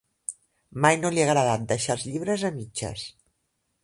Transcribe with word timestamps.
Mai 0.85 0.95
no 1.01 1.11
li 1.15 1.21
ha 1.23 1.27
agradat 1.33 1.67
deixar 1.71 1.97
els 1.97 2.05
llibres 2.13 2.47
a 2.49 2.51
mitges. 2.57 3.05